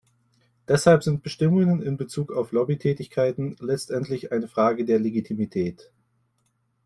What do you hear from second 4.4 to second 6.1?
Frage der Legitimität.